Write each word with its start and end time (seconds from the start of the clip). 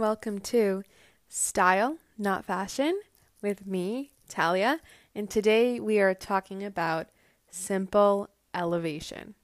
welcome 0.00 0.38
to 0.38 0.82
Style, 1.28 1.98
Not 2.16 2.46
Fashion 2.46 2.98
with 3.42 3.66
me, 3.66 4.12
Talia. 4.30 4.80
And 5.14 5.28
today 5.28 5.78
we 5.78 6.00
are 6.00 6.14
talking 6.14 6.64
about 6.64 7.08
simple 7.50 8.30
elevation. 8.54 9.34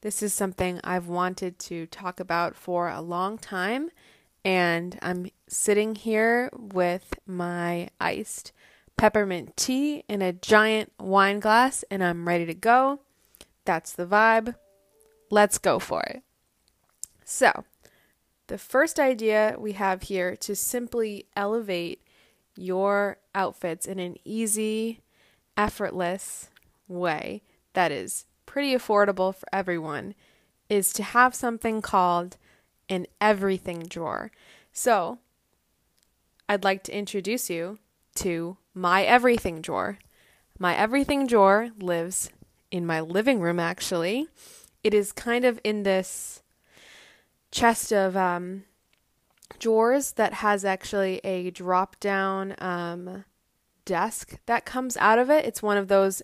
This 0.00 0.20
is 0.20 0.34
something 0.34 0.80
I've 0.82 1.06
wanted 1.06 1.60
to 1.60 1.86
talk 1.86 2.18
about 2.18 2.56
for 2.56 2.88
a 2.88 3.00
long 3.00 3.38
time, 3.38 3.90
and 4.44 4.98
I'm 5.00 5.30
sitting 5.46 5.94
here 5.94 6.50
with 6.52 7.14
my 7.24 7.88
iced 8.00 8.50
peppermint 8.96 9.56
tea 9.56 10.02
in 10.08 10.22
a 10.22 10.32
giant 10.32 10.90
wine 10.98 11.38
glass, 11.38 11.84
and 11.88 12.02
I'm 12.02 12.26
ready 12.26 12.46
to 12.46 12.54
go. 12.54 12.98
That's 13.64 13.92
the 13.92 14.06
vibe. 14.06 14.56
Let's 15.30 15.58
go 15.58 15.78
for 15.78 16.02
it. 16.02 16.24
So, 17.24 17.64
the 18.48 18.58
first 18.58 18.98
idea 18.98 19.56
we 19.58 19.72
have 19.72 20.02
here 20.02 20.36
to 20.36 20.54
simply 20.54 21.26
elevate 21.36 22.02
your 22.56 23.18
outfits 23.34 23.86
in 23.86 23.98
an 23.98 24.16
easy, 24.24 25.00
effortless 25.56 26.48
way 26.88 27.42
that 27.74 27.92
is 27.92 28.26
pretty 28.46 28.74
affordable 28.74 29.34
for 29.34 29.46
everyone 29.52 30.14
is 30.68 30.92
to 30.92 31.02
have 31.02 31.34
something 31.34 31.82
called 31.82 32.36
an 32.88 33.06
everything 33.20 33.80
drawer. 33.80 34.30
So, 34.72 35.18
I'd 36.48 36.64
like 36.64 36.84
to 36.84 36.96
introduce 36.96 37.50
you 37.50 37.78
to 38.16 38.56
my 38.72 39.02
everything 39.02 39.60
drawer. 39.60 39.98
My 40.58 40.76
everything 40.76 41.26
drawer 41.26 41.70
lives 41.78 42.30
in 42.70 42.86
my 42.86 43.00
living 43.00 43.40
room, 43.40 43.58
actually. 43.58 44.28
It 44.84 44.94
is 44.94 45.12
kind 45.12 45.44
of 45.44 45.60
in 45.64 45.82
this 45.82 46.42
chest 47.56 47.90
of 47.90 48.16
um, 48.18 48.64
drawers 49.58 50.12
that 50.12 50.34
has 50.34 50.62
actually 50.62 51.20
a 51.24 51.50
drop 51.50 51.98
down 52.00 52.54
um, 52.58 53.24
desk 53.86 54.38
that 54.44 54.66
comes 54.66 54.96
out 54.98 55.18
of 55.18 55.30
it. 55.30 55.46
It's 55.46 55.62
one 55.62 55.78
of 55.78 55.88
those 55.88 56.20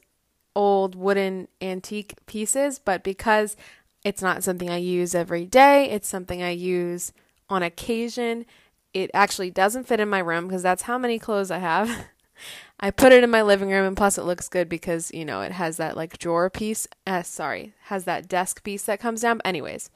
old 0.54 0.94
wooden 0.94 1.48
antique 1.62 2.14
pieces, 2.26 2.78
but 2.78 3.02
because 3.02 3.56
it's 4.04 4.20
not 4.20 4.44
something 4.44 4.68
I 4.68 4.76
use 4.76 5.14
every 5.14 5.46
day, 5.46 5.88
it's 5.88 6.06
something 6.08 6.42
I 6.42 6.50
use 6.50 7.14
on 7.48 7.62
occasion. 7.62 8.44
It 8.92 9.10
actually 9.14 9.50
doesn't 9.50 9.88
fit 9.88 10.00
in 10.00 10.10
my 10.10 10.18
room 10.18 10.46
because 10.46 10.62
that's 10.62 10.82
how 10.82 10.98
many 10.98 11.18
clothes 11.18 11.50
I 11.50 11.58
have. 11.58 12.06
I 12.80 12.90
put 12.90 13.12
it 13.12 13.24
in 13.24 13.30
my 13.30 13.40
living 13.40 13.70
room 13.70 13.86
and 13.86 13.96
plus 13.96 14.18
it 14.18 14.24
looks 14.24 14.50
good 14.50 14.68
because, 14.68 15.10
you 15.14 15.24
know, 15.24 15.40
it 15.40 15.52
has 15.52 15.78
that 15.78 15.96
like 15.96 16.18
drawer 16.18 16.50
piece. 16.50 16.86
Uh, 17.06 17.22
sorry, 17.22 17.72
has 17.84 18.04
that 18.04 18.28
desk 18.28 18.62
piece 18.62 18.82
that 18.82 19.00
comes 19.00 19.22
down. 19.22 19.38
But 19.38 19.46
anyways, 19.46 19.88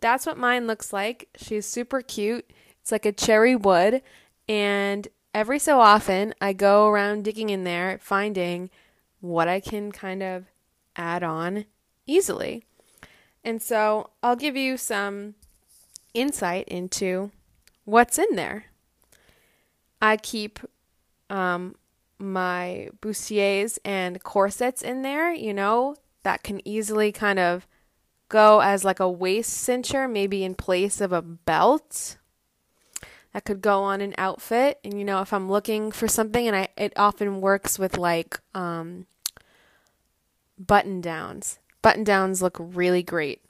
that's 0.00 0.26
what 0.26 0.38
mine 0.38 0.66
looks 0.66 0.92
like. 0.92 1.28
She's 1.36 1.66
super 1.66 2.02
cute. 2.02 2.50
It's 2.80 2.92
like 2.92 3.06
a 3.06 3.12
cherry 3.12 3.56
wood. 3.56 4.02
And 4.48 5.08
every 5.34 5.58
so 5.58 5.80
often, 5.80 6.34
I 6.40 6.52
go 6.52 6.88
around 6.88 7.24
digging 7.24 7.50
in 7.50 7.64
there, 7.64 7.98
finding 8.00 8.70
what 9.20 9.48
I 9.48 9.60
can 9.60 9.92
kind 9.92 10.22
of 10.22 10.46
add 10.96 11.22
on 11.22 11.64
easily. 12.06 12.64
And 13.44 13.62
so 13.62 14.10
I'll 14.22 14.36
give 14.36 14.56
you 14.56 14.76
some 14.76 15.34
insight 16.14 16.68
into 16.68 17.30
what's 17.84 18.18
in 18.18 18.36
there. 18.36 18.66
I 20.00 20.16
keep 20.16 20.60
um, 21.30 21.74
my 22.18 22.88
bustiers 23.00 23.78
and 23.84 24.22
corsets 24.22 24.82
in 24.82 25.02
there, 25.02 25.32
you 25.32 25.54
know, 25.54 25.96
that 26.22 26.42
can 26.42 26.66
easily 26.66 27.12
kind 27.12 27.38
of 27.38 27.66
go 28.28 28.60
as 28.60 28.84
like 28.84 29.00
a 29.00 29.10
waist 29.10 29.66
cincher, 29.66 30.10
maybe 30.10 30.44
in 30.44 30.54
place 30.54 31.00
of 31.00 31.12
a 31.12 31.22
belt. 31.22 32.16
That 33.32 33.44
could 33.44 33.60
go 33.60 33.82
on 33.82 34.00
an 34.00 34.14
outfit. 34.18 34.78
And 34.82 34.98
you 34.98 35.04
know, 35.04 35.20
if 35.20 35.32
I'm 35.32 35.50
looking 35.50 35.92
for 35.92 36.08
something 36.08 36.46
and 36.46 36.56
I 36.56 36.68
it 36.76 36.92
often 36.96 37.40
works 37.40 37.78
with 37.78 37.98
like 37.98 38.40
um 38.54 39.06
button 40.58 41.00
downs. 41.00 41.58
Button 41.82 42.04
downs 42.04 42.42
look 42.42 42.56
really 42.58 43.02
great. 43.02 43.42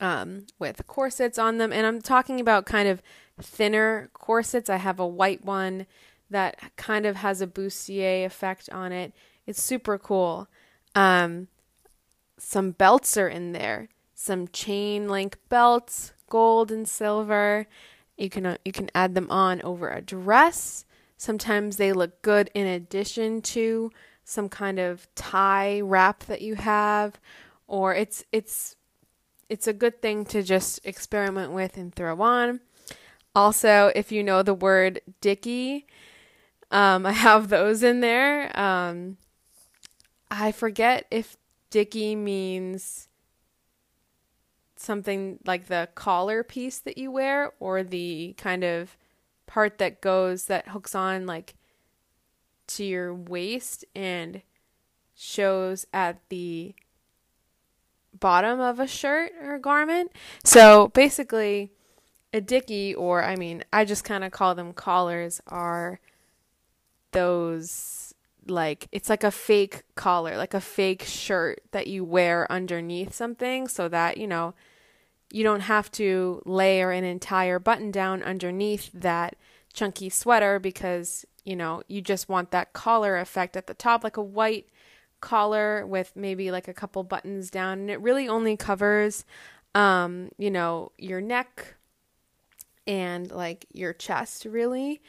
Um, 0.00 0.46
with 0.58 0.86
corsets 0.86 1.38
on 1.38 1.58
them. 1.58 1.72
And 1.72 1.86
I'm 1.86 2.02
talking 2.02 2.40
about 2.40 2.66
kind 2.66 2.88
of 2.88 3.02
thinner 3.40 4.10
corsets. 4.12 4.68
I 4.68 4.76
have 4.76 4.98
a 4.98 5.06
white 5.06 5.44
one 5.44 5.86
that 6.30 6.76
kind 6.76 7.06
of 7.06 7.16
has 7.16 7.40
a 7.40 7.46
bustier 7.46 8.26
effect 8.26 8.68
on 8.70 8.92
it. 8.92 9.12
It's 9.46 9.62
super 9.62 9.98
cool. 9.98 10.48
Um, 10.94 11.48
some 12.38 12.72
belts 12.72 13.16
are 13.16 13.28
in 13.28 13.52
there, 13.52 13.88
some 14.14 14.48
chain 14.48 15.08
link 15.08 15.38
belts, 15.48 16.12
gold 16.28 16.70
and 16.70 16.88
silver. 16.88 17.66
You 18.16 18.30
can 18.30 18.46
uh, 18.46 18.56
you 18.64 18.72
can 18.72 18.90
add 18.94 19.14
them 19.14 19.30
on 19.30 19.62
over 19.62 19.90
a 19.90 20.00
dress. 20.00 20.84
Sometimes 21.16 21.76
they 21.76 21.92
look 21.92 22.22
good 22.22 22.50
in 22.54 22.66
addition 22.66 23.42
to 23.42 23.90
some 24.24 24.48
kind 24.48 24.78
of 24.78 25.06
tie 25.14 25.80
wrap 25.80 26.24
that 26.24 26.42
you 26.42 26.54
have, 26.56 27.20
or 27.66 27.94
it's 27.94 28.24
it's 28.32 28.76
it's 29.48 29.66
a 29.66 29.72
good 29.72 30.00
thing 30.00 30.24
to 30.26 30.42
just 30.42 30.80
experiment 30.84 31.52
with 31.52 31.76
and 31.76 31.94
throw 31.94 32.20
on. 32.20 32.60
Also, 33.34 33.90
if 33.94 34.12
you 34.12 34.22
know 34.22 34.42
the 34.42 34.54
word 34.54 35.00
dicky, 35.20 35.86
um, 36.70 37.06
I 37.06 37.12
have 37.12 37.48
those 37.48 37.82
in 37.82 38.00
there. 38.00 38.58
Um, 38.58 39.18
I 40.30 40.52
forget 40.52 41.06
if 41.10 41.36
dicky 41.74 42.14
means 42.14 43.08
something 44.76 45.40
like 45.44 45.66
the 45.66 45.88
collar 45.96 46.44
piece 46.44 46.78
that 46.78 46.96
you 46.96 47.10
wear 47.10 47.52
or 47.58 47.82
the 47.82 48.32
kind 48.38 48.62
of 48.62 48.96
part 49.46 49.78
that 49.78 50.00
goes 50.00 50.44
that 50.44 50.68
hooks 50.68 50.94
on 50.94 51.26
like 51.26 51.56
to 52.68 52.84
your 52.84 53.12
waist 53.12 53.84
and 53.92 54.42
shows 55.16 55.84
at 55.92 56.20
the 56.28 56.76
bottom 58.20 58.60
of 58.60 58.78
a 58.78 58.86
shirt 58.86 59.32
or 59.42 59.58
garment. 59.58 60.12
So 60.44 60.86
basically, 60.94 61.72
a 62.32 62.40
dicky, 62.40 62.94
or 62.94 63.24
I 63.24 63.34
mean, 63.34 63.64
I 63.72 63.84
just 63.84 64.04
kind 64.04 64.22
of 64.22 64.30
call 64.30 64.54
them 64.54 64.74
collars, 64.74 65.40
are 65.48 65.98
those 67.10 68.03
like 68.46 68.88
it's 68.92 69.08
like 69.08 69.24
a 69.24 69.30
fake 69.30 69.82
collar, 69.94 70.36
like 70.36 70.54
a 70.54 70.60
fake 70.60 71.02
shirt 71.02 71.62
that 71.72 71.86
you 71.86 72.04
wear 72.04 72.50
underneath 72.50 73.14
something 73.14 73.68
so 73.68 73.88
that, 73.88 74.16
you 74.16 74.26
know, 74.26 74.54
you 75.30 75.42
don't 75.42 75.60
have 75.60 75.90
to 75.92 76.42
layer 76.44 76.90
an 76.90 77.04
entire 77.04 77.58
button 77.58 77.90
down 77.90 78.22
underneath 78.22 78.90
that 78.92 79.36
chunky 79.72 80.08
sweater 80.08 80.58
because, 80.58 81.24
you 81.44 81.56
know, 81.56 81.82
you 81.88 82.00
just 82.00 82.28
want 82.28 82.50
that 82.50 82.72
collar 82.72 83.16
effect 83.16 83.56
at 83.56 83.66
the 83.66 83.74
top 83.74 84.04
like 84.04 84.16
a 84.16 84.22
white 84.22 84.68
collar 85.20 85.86
with 85.86 86.12
maybe 86.14 86.50
like 86.50 86.68
a 86.68 86.74
couple 86.74 87.02
buttons 87.02 87.50
down. 87.50 87.80
And 87.80 87.90
it 87.90 88.00
really 88.00 88.28
only 88.28 88.56
covers 88.56 89.24
um, 89.74 90.30
you 90.38 90.50
know, 90.50 90.92
your 90.98 91.20
neck 91.20 91.74
and 92.86 93.30
like 93.30 93.66
your 93.72 93.92
chest 93.92 94.44
really 94.44 95.00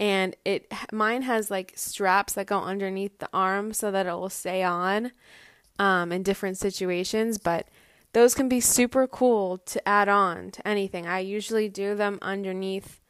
and 0.00 0.36
it 0.44 0.70
mine 0.92 1.22
has 1.22 1.50
like 1.50 1.72
straps 1.76 2.32
that 2.34 2.46
go 2.46 2.58
underneath 2.60 3.18
the 3.18 3.28
arm 3.32 3.72
so 3.72 3.90
that 3.90 4.06
it 4.06 4.12
will 4.12 4.30
stay 4.30 4.62
on 4.62 5.12
um, 5.78 6.12
in 6.12 6.22
different 6.22 6.58
situations 6.58 7.38
but 7.38 7.68
those 8.12 8.34
can 8.34 8.48
be 8.48 8.60
super 8.60 9.08
cool 9.08 9.58
to 9.58 9.88
add 9.88 10.08
on 10.08 10.52
to 10.52 10.68
anything. 10.68 11.04
I 11.04 11.18
usually 11.18 11.68
do 11.68 11.96
them 11.96 12.20
underneath 12.22 13.00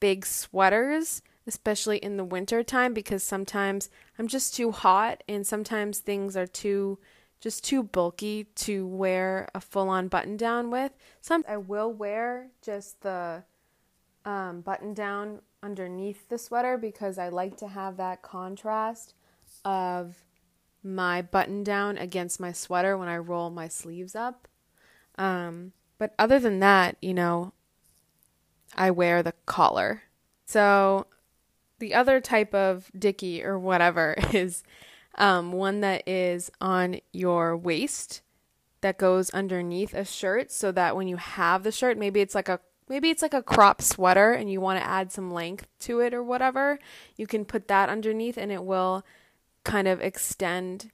big 0.00 0.24
sweaters 0.26 1.22
especially 1.46 1.98
in 1.98 2.16
the 2.16 2.24
winter 2.24 2.62
time 2.62 2.94
because 2.94 3.22
sometimes 3.22 3.90
i'm 4.18 4.26
just 4.26 4.54
too 4.54 4.70
hot 4.70 5.22
and 5.28 5.46
sometimes 5.46 5.98
things 5.98 6.36
are 6.36 6.46
too 6.46 6.98
just 7.44 7.62
too 7.62 7.82
bulky 7.82 8.44
to 8.54 8.86
wear 8.86 9.46
a 9.54 9.60
full 9.60 9.90
on 9.90 10.08
button 10.08 10.34
down 10.34 10.70
with. 10.70 10.92
Some 11.20 11.44
i 11.46 11.58
will 11.58 11.92
wear 11.92 12.48
just 12.62 13.02
the 13.02 13.44
um, 14.24 14.62
button 14.62 14.94
down 14.94 15.42
underneath 15.64 16.28
the 16.28 16.36
sweater 16.36 16.76
because 16.76 17.18
I 17.18 17.30
like 17.30 17.56
to 17.56 17.68
have 17.68 17.96
that 17.96 18.22
contrast 18.22 19.14
of 19.64 20.22
my 20.82 21.22
button 21.22 21.64
down 21.64 21.96
against 21.96 22.38
my 22.38 22.52
sweater 22.52 22.98
when 22.98 23.08
I 23.08 23.16
roll 23.16 23.48
my 23.48 23.68
sleeves 23.68 24.14
up. 24.14 24.46
Um, 25.16 25.72
but 25.96 26.14
other 26.18 26.38
than 26.38 26.60
that, 26.60 26.96
you 27.00 27.14
know, 27.14 27.54
I 28.76 28.90
wear 28.90 29.22
the 29.22 29.32
collar. 29.46 30.02
So 30.44 31.06
the 31.78 31.94
other 31.94 32.20
type 32.20 32.54
of 32.54 32.90
dicky 32.96 33.42
or 33.42 33.58
whatever 33.58 34.16
is 34.32 34.62
um, 35.16 35.52
one 35.52 35.80
that 35.80 36.06
is 36.06 36.50
on 36.60 37.00
your 37.12 37.56
waist 37.56 38.20
that 38.82 38.98
goes 38.98 39.30
underneath 39.30 39.94
a 39.94 40.04
shirt 40.04 40.52
so 40.52 40.70
that 40.72 40.94
when 40.94 41.08
you 41.08 41.16
have 41.16 41.62
the 41.62 41.72
shirt, 41.72 41.96
maybe 41.96 42.20
it's 42.20 42.34
like 42.34 42.50
a 42.50 42.60
maybe 42.88 43.10
it's 43.10 43.22
like 43.22 43.34
a 43.34 43.42
crop 43.42 43.80
sweater 43.80 44.32
and 44.32 44.50
you 44.50 44.60
want 44.60 44.78
to 44.78 44.86
add 44.86 45.12
some 45.12 45.30
length 45.30 45.66
to 45.80 46.00
it 46.00 46.14
or 46.14 46.22
whatever, 46.22 46.78
you 47.16 47.26
can 47.26 47.44
put 47.44 47.68
that 47.68 47.88
underneath 47.88 48.36
and 48.36 48.52
it 48.52 48.64
will 48.64 49.04
kind 49.64 49.88
of 49.88 50.00
extend 50.00 50.90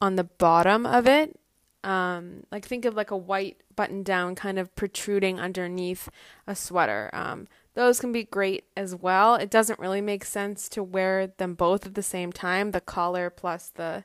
on 0.00 0.16
the 0.16 0.24
bottom 0.24 0.86
of 0.86 1.06
it. 1.06 1.38
Um, 1.82 2.44
like 2.50 2.66
think 2.66 2.84
of 2.84 2.94
like 2.94 3.10
a 3.10 3.16
white 3.16 3.58
button 3.76 4.02
down 4.02 4.34
kind 4.34 4.58
of 4.58 4.74
protruding 4.74 5.38
underneath 5.38 6.08
a 6.46 6.56
sweater. 6.56 7.10
Um, 7.12 7.46
those 7.74 8.00
can 8.00 8.10
be 8.10 8.24
great 8.24 8.64
as 8.76 8.94
well. 8.94 9.34
It 9.34 9.50
doesn't 9.50 9.78
really 9.78 10.00
make 10.00 10.24
sense 10.24 10.68
to 10.70 10.82
wear 10.82 11.26
them 11.26 11.54
both 11.54 11.86
at 11.86 11.94
the 11.94 12.02
same 12.02 12.32
time, 12.32 12.70
the 12.70 12.80
collar 12.80 13.30
plus 13.30 13.68
the 13.68 14.04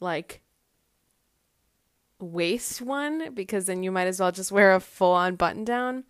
like 0.00 0.40
waist 2.20 2.80
one, 2.80 3.34
because 3.34 3.66
then 3.66 3.82
you 3.82 3.90
might 3.90 4.06
as 4.06 4.20
well 4.20 4.32
just 4.32 4.52
wear 4.52 4.74
a 4.74 4.80
full 4.80 5.12
on 5.12 5.36
button 5.36 5.64
down. 5.64 6.04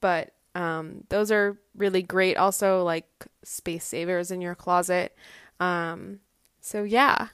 But 0.00 0.32
um, 0.54 1.04
those 1.08 1.30
are 1.30 1.58
really 1.76 2.02
great. 2.02 2.36
Also, 2.36 2.82
like 2.82 3.06
space 3.44 3.84
savers 3.84 4.30
in 4.30 4.40
your 4.40 4.54
closet. 4.54 5.16
Um, 5.60 6.20
so, 6.60 6.82
yeah. 6.82 7.28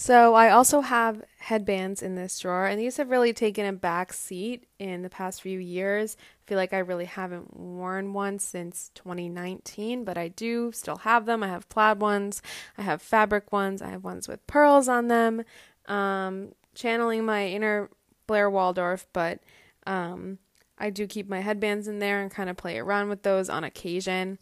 So 0.00 0.34
I 0.34 0.50
also 0.50 0.80
have 0.80 1.24
headbands 1.40 2.02
in 2.02 2.14
this 2.14 2.38
drawer, 2.38 2.66
and 2.66 2.78
these 2.78 2.98
have 2.98 3.10
really 3.10 3.32
taken 3.32 3.66
a 3.66 3.72
back 3.72 4.12
seat 4.12 4.68
in 4.78 5.02
the 5.02 5.10
past 5.10 5.42
few 5.42 5.58
years. 5.58 6.16
I 6.20 6.42
feel 6.46 6.56
like 6.56 6.72
I 6.72 6.78
really 6.78 7.06
haven't 7.06 7.56
worn 7.56 8.12
one 8.12 8.38
since 8.38 8.92
2019, 8.94 10.04
but 10.04 10.16
I 10.16 10.28
do 10.28 10.70
still 10.70 10.98
have 10.98 11.26
them. 11.26 11.42
I 11.42 11.48
have 11.48 11.68
plaid 11.68 12.00
ones, 12.00 12.42
I 12.78 12.82
have 12.82 13.02
fabric 13.02 13.50
ones, 13.50 13.82
I 13.82 13.88
have 13.88 14.04
ones 14.04 14.28
with 14.28 14.46
pearls 14.46 14.88
on 14.88 15.08
them. 15.08 15.42
Um, 15.86 16.52
channeling 16.76 17.24
my 17.24 17.48
inner 17.48 17.90
Blair 18.28 18.48
Waldorf, 18.48 19.08
but 19.12 19.40
um, 19.84 20.38
I 20.78 20.90
do 20.90 21.06
keep 21.06 21.28
my 21.28 21.40
headbands 21.40 21.88
in 21.88 21.98
there 21.98 22.20
and 22.20 22.30
kind 22.30 22.48
of 22.48 22.56
play 22.56 22.78
around 22.78 23.08
with 23.08 23.22
those 23.22 23.48
on 23.48 23.64
occasion. 23.64 24.38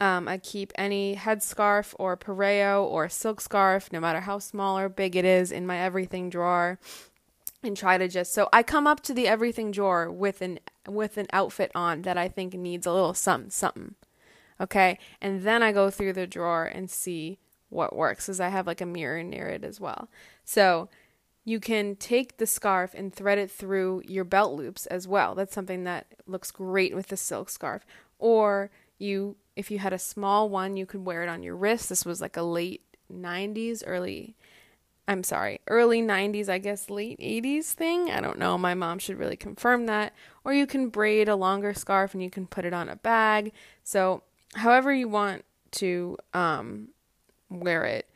Um, 0.00 0.26
I 0.26 0.38
keep 0.38 0.72
any 0.74 1.14
headscarf 1.16 1.94
or 1.98 2.16
pareo 2.16 2.84
or 2.84 3.08
silk 3.08 3.40
scarf, 3.40 3.92
no 3.92 4.00
matter 4.00 4.20
how 4.20 4.38
small 4.38 4.78
or 4.78 4.88
big 4.88 5.14
it 5.14 5.24
is, 5.24 5.52
in 5.52 5.66
my 5.66 5.78
everything 5.78 6.28
drawer, 6.28 6.78
and 7.62 7.76
try 7.76 7.96
to 7.98 8.08
just 8.08 8.34
so 8.34 8.48
I 8.52 8.64
come 8.64 8.88
up 8.88 9.00
to 9.04 9.14
the 9.14 9.28
everything 9.28 9.70
drawer 9.70 10.10
with 10.10 10.42
an 10.42 10.58
with 10.88 11.18
an 11.18 11.28
outfit 11.32 11.70
on 11.74 12.02
that 12.02 12.18
I 12.18 12.28
think 12.28 12.54
needs 12.54 12.84
a 12.84 12.92
little 12.92 13.14
something 13.14 13.50
something, 13.50 13.94
okay, 14.60 14.98
and 15.20 15.42
then 15.42 15.62
I 15.62 15.70
go 15.70 15.88
through 15.88 16.14
the 16.14 16.26
drawer 16.26 16.64
and 16.64 16.90
see 16.90 17.38
what 17.68 17.94
works, 17.94 18.28
as 18.28 18.40
I 18.40 18.48
have 18.48 18.66
like 18.66 18.80
a 18.80 18.86
mirror 18.86 19.22
near 19.22 19.46
it 19.46 19.62
as 19.62 19.80
well. 19.80 20.08
So 20.44 20.88
you 21.44 21.58
can 21.58 21.96
take 21.96 22.36
the 22.36 22.46
scarf 22.46 22.94
and 22.94 23.12
thread 23.12 23.38
it 23.38 23.50
through 23.50 24.02
your 24.06 24.24
belt 24.24 24.52
loops 24.52 24.86
as 24.86 25.08
well. 25.08 25.34
That's 25.34 25.54
something 25.54 25.84
that 25.84 26.06
looks 26.26 26.50
great 26.50 26.94
with 26.94 27.08
the 27.08 27.16
silk 27.16 27.50
scarf. 27.50 27.84
Or 28.18 28.70
you 28.98 29.36
if 29.56 29.70
you 29.70 29.78
had 29.78 29.92
a 29.92 29.98
small 29.98 30.48
one, 30.48 30.76
you 30.76 30.86
could 30.86 31.04
wear 31.04 31.22
it 31.22 31.28
on 31.28 31.42
your 31.42 31.56
wrist. 31.56 31.88
This 31.88 32.06
was 32.06 32.20
like 32.20 32.36
a 32.36 32.42
late 32.42 32.82
90s, 33.12 33.82
early 33.86 34.34
I'm 35.08 35.24
sorry, 35.24 35.60
early 35.66 36.00
90s, 36.00 36.48
I 36.48 36.58
guess 36.58 36.88
late 36.88 37.18
80s 37.18 37.72
thing. 37.72 38.10
I 38.10 38.20
don't 38.20 38.38
know. 38.38 38.56
My 38.56 38.74
mom 38.74 39.00
should 39.00 39.18
really 39.18 39.36
confirm 39.36 39.86
that. 39.86 40.14
Or 40.44 40.54
you 40.54 40.66
can 40.66 40.88
braid 40.88 41.28
a 41.28 41.34
longer 41.34 41.74
scarf 41.74 42.14
and 42.14 42.22
you 42.22 42.30
can 42.30 42.46
put 42.46 42.64
it 42.64 42.72
on 42.72 42.88
a 42.88 42.96
bag. 42.96 43.52
So, 43.82 44.22
however 44.54 44.94
you 44.94 45.08
want 45.08 45.44
to 45.72 46.16
um, 46.32 46.88
wear 47.50 47.84
it, 47.84 48.08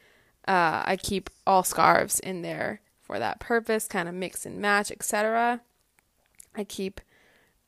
uh, 0.46 0.84
I 0.86 0.96
keep 0.96 1.28
all 1.44 1.64
scarves 1.64 2.20
in 2.20 2.42
there 2.42 2.80
for 3.06 3.18
that 3.18 3.38
purpose, 3.38 3.86
kind 3.86 4.08
of 4.08 4.14
mix 4.14 4.44
and 4.44 4.58
match, 4.58 4.90
etc. 4.90 5.60
I 6.56 6.64
keep 6.64 7.00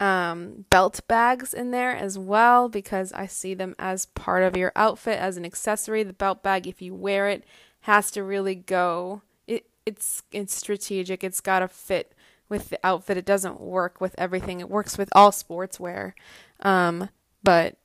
um, 0.01 0.65
belt 0.71 1.01
bags 1.09 1.55
in 1.55 1.71
there 1.71 1.95
as 1.95 2.19
well 2.19 2.69
because 2.69 3.13
I 3.13 3.27
see 3.27 3.55
them 3.55 3.75
as 3.79 4.07
part 4.07 4.43
of 4.43 4.57
your 4.57 4.73
outfit 4.75 5.19
as 5.19 5.37
an 5.37 5.45
accessory. 5.45 6.03
The 6.03 6.13
belt 6.13 6.43
bag, 6.43 6.67
if 6.67 6.83
you 6.83 6.95
wear 6.95 7.29
it, 7.29 7.45
has 7.83 8.11
to 8.13 8.23
really 8.23 8.55
go. 8.55 9.23
It 9.47 9.67
it's 9.87 10.23
it's 10.33 10.55
strategic. 10.55 11.23
It's 11.23 11.41
got 11.41 11.61
to 11.61 11.69
fit 11.69 12.15
with 12.49 12.71
the 12.71 12.81
outfit. 12.85 13.17
It 13.17 13.25
doesn't 13.25 13.61
work 13.61 14.01
with 14.01 14.15
everything. 14.19 14.61
It 14.61 14.71
works 14.71 14.99
with 14.99 15.09
all 15.13 15.31
sportswear, 15.31 16.13
um, 16.61 17.11
but 17.43 17.77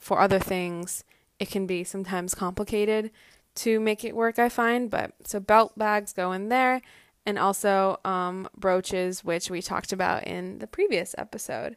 for 0.00 0.20
other 0.20 0.38
things, 0.38 1.04
it 1.38 1.50
can 1.50 1.66
be 1.66 1.84
sometimes 1.84 2.34
complicated 2.34 3.10
to 3.56 3.80
make 3.80 4.04
it 4.04 4.16
work. 4.16 4.38
I 4.38 4.48
find, 4.48 4.90
but 4.90 5.12
so 5.24 5.40
belt 5.40 5.78
bags 5.78 6.12
go 6.12 6.32
in 6.32 6.48
there 6.48 6.82
and 7.26 7.38
also 7.38 7.98
um, 8.04 8.48
brooches, 8.56 9.24
which 9.24 9.50
we 9.50 9.62
talked 9.62 9.92
about 9.92 10.24
in 10.24 10.58
the 10.58 10.66
previous 10.66 11.14
episode. 11.18 11.76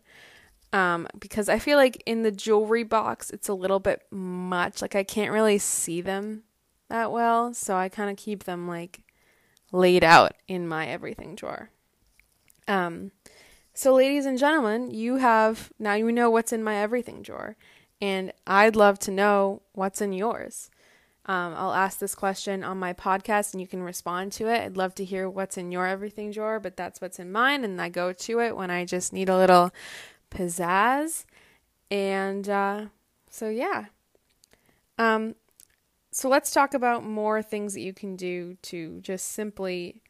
Um, 0.71 1.07
because 1.19 1.49
I 1.49 1.59
feel 1.59 1.77
like 1.77 2.01
in 2.05 2.23
the 2.23 2.31
jewelry 2.31 2.83
box, 2.83 3.29
it's 3.29 3.47
a 3.47 3.53
little 3.53 3.79
bit 3.79 4.01
much. 4.09 4.81
Like 4.81 4.95
I 4.95 5.03
can't 5.03 5.31
really 5.31 5.59
see 5.59 6.01
them 6.01 6.43
that 6.89 7.11
well, 7.11 7.53
so 7.53 7.75
I 7.75 7.89
kind 7.89 8.09
of 8.09 8.17
keep 8.17 8.45
them 8.45 8.67
like 8.67 9.01
laid 9.71 10.03
out 10.03 10.33
in 10.47 10.67
my 10.67 10.87
everything 10.87 11.35
drawer. 11.35 11.69
Um, 12.67 13.11
so, 13.73 13.93
ladies 13.93 14.25
and 14.25 14.37
gentlemen, 14.37 14.91
you 14.91 15.17
have 15.17 15.71
now 15.79 15.93
you 15.93 16.11
know 16.11 16.29
what's 16.29 16.53
in 16.53 16.63
my 16.63 16.75
everything 16.75 17.21
drawer, 17.21 17.55
and 18.01 18.31
I'd 18.47 18.75
love 18.75 18.99
to 18.99 19.11
know 19.11 19.61
what's 19.73 20.01
in 20.01 20.13
yours. 20.13 20.69
Um, 21.25 21.53
I'll 21.55 21.73
ask 21.73 21.99
this 21.99 22.15
question 22.15 22.63
on 22.63 22.77
my 22.77 22.91
podcast 22.91 23.53
and 23.53 23.61
you 23.61 23.67
can 23.67 23.81
respond 23.81 24.33
to 24.33 24.47
it. 24.47 24.61
I'd 24.61 24.77
love 24.77 24.93
to 24.95 25.05
hear 25.05 25.29
what's 25.29 25.57
in 25.57 25.71
your 25.71 25.87
everything 25.87 26.31
drawer, 26.31 26.59
but 26.59 26.75
that's 26.75 26.99
what's 26.99 27.17
in 27.17 27.31
mine. 27.31 27.63
And 27.63 27.81
I 27.81 27.87
go 27.87 28.11
to 28.11 28.39
it 28.41 28.57
when 28.57 28.69
I 28.69 28.83
just 28.83 29.13
need 29.13 29.29
a 29.29 29.37
little 29.37 29.71
pizzazz. 30.29 31.25
And 31.89 32.49
uh, 32.49 32.85
so, 33.29 33.47
yeah. 33.47 33.85
Um, 34.97 35.35
so, 36.11 36.27
let's 36.27 36.51
talk 36.51 36.73
about 36.73 37.05
more 37.05 37.41
things 37.41 37.73
that 37.73 37.81
you 37.81 37.93
can 37.93 38.15
do 38.15 38.57
to 38.63 38.99
just 39.01 39.29
simply 39.29 40.01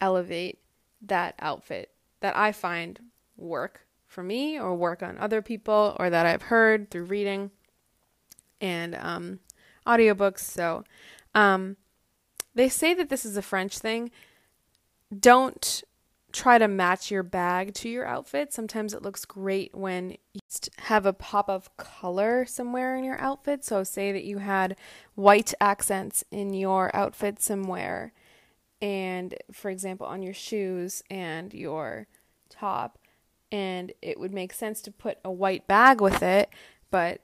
elevate 0.00 0.60
that 1.02 1.34
outfit 1.40 1.90
that 2.20 2.36
I 2.36 2.52
find 2.52 3.00
work 3.36 3.86
for 4.06 4.22
me 4.22 4.58
or 4.58 4.74
work 4.74 5.02
on 5.02 5.18
other 5.18 5.42
people 5.42 5.96
or 5.98 6.10
that 6.10 6.26
I've 6.26 6.42
heard 6.42 6.90
through 6.90 7.04
reading. 7.04 7.50
And, 8.60 8.94
um, 8.94 9.40
audiobooks. 9.90 10.40
So, 10.40 10.84
um, 11.34 11.76
they 12.54 12.68
say 12.68 12.94
that 12.94 13.08
this 13.08 13.24
is 13.24 13.36
a 13.36 13.42
French 13.42 13.78
thing. 13.78 14.10
Don't 15.16 15.82
try 16.32 16.58
to 16.58 16.68
match 16.68 17.10
your 17.10 17.22
bag 17.22 17.74
to 17.74 17.88
your 17.88 18.06
outfit. 18.06 18.52
Sometimes 18.52 18.94
it 18.94 19.02
looks 19.02 19.24
great 19.24 19.74
when 19.74 20.16
you 20.32 20.40
have 20.78 21.06
a 21.06 21.12
pop 21.12 21.48
of 21.48 21.76
color 21.76 22.44
somewhere 22.46 22.94
in 22.94 23.04
your 23.04 23.20
outfit. 23.20 23.64
So, 23.64 23.82
say 23.84 24.12
that 24.12 24.24
you 24.24 24.38
had 24.38 24.76
white 25.14 25.54
accents 25.60 26.24
in 26.30 26.54
your 26.54 26.94
outfit 26.94 27.40
somewhere, 27.40 28.12
and 28.80 29.34
for 29.52 29.70
example, 29.70 30.06
on 30.06 30.22
your 30.22 30.34
shoes 30.34 31.02
and 31.10 31.52
your 31.52 32.06
top, 32.48 32.98
and 33.50 33.92
it 34.00 34.18
would 34.18 34.32
make 34.32 34.52
sense 34.52 34.80
to 34.82 34.90
put 34.90 35.18
a 35.24 35.30
white 35.30 35.66
bag 35.66 36.00
with 36.00 36.22
it, 36.22 36.50
but 36.90 37.20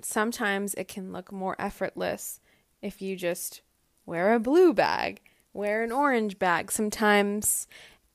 sometimes 0.00 0.74
it 0.74 0.88
can 0.88 1.12
look 1.12 1.32
more 1.32 1.56
effortless 1.58 2.40
if 2.82 3.02
you 3.02 3.16
just 3.16 3.62
wear 4.06 4.32
a 4.32 4.40
blue 4.40 4.72
bag, 4.72 5.20
wear 5.52 5.82
an 5.82 5.92
orange 5.92 6.38
bag. 6.38 6.70
Sometimes 6.70 7.66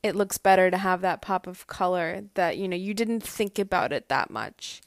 it 0.01 0.15
looks 0.15 0.37
better 0.37 0.69
to 0.69 0.77
have 0.77 1.01
that 1.01 1.21
pop 1.21 1.47
of 1.47 1.67
color 1.67 2.23
that 2.33 2.57
you 2.57 2.67
know 2.67 2.75
you 2.75 2.93
didn't 2.93 3.23
think 3.23 3.57
about 3.57 3.93
it 3.93 4.09
that 4.09 4.29
much. 4.29 4.81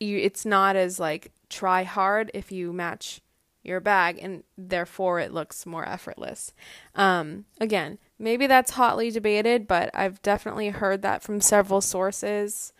You 0.00 0.18
it's 0.18 0.44
not 0.44 0.76
as 0.76 1.00
like 1.00 1.32
try 1.48 1.82
hard 1.82 2.30
if 2.34 2.52
you 2.52 2.72
match 2.72 3.20
your 3.62 3.80
bag 3.80 4.18
and 4.20 4.44
therefore 4.58 5.18
it 5.18 5.32
looks 5.32 5.64
more 5.64 5.88
effortless. 5.88 6.52
Um, 6.94 7.46
again, 7.60 7.98
maybe 8.18 8.46
that's 8.46 8.72
hotly 8.72 9.10
debated, 9.10 9.66
but 9.66 9.90
I've 9.94 10.20
definitely 10.22 10.68
heard 10.68 11.00
that 11.02 11.22
from 11.22 11.40
several 11.40 11.80
sources 11.80 12.72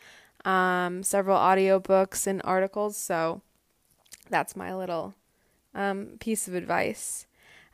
um, 0.44 1.02
several 1.02 1.38
audiobooks 1.38 2.26
and 2.26 2.40
articles. 2.44 2.96
So 2.96 3.40
that's 4.30 4.56
my 4.56 4.74
little 4.74 5.14
um, 5.74 6.16
piece 6.20 6.48
of 6.48 6.54
advice. 6.54 7.26